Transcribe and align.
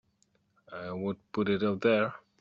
I 0.71 0.93
would 0.93 1.31
put 1.31 1.47
it 1.47 1.61
up 1.61 1.79
there! 1.81 2.15